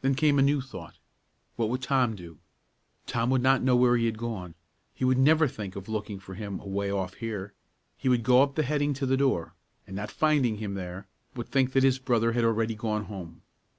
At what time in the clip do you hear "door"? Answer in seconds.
9.18-9.52